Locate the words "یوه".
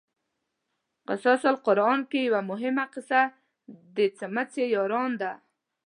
2.27-2.41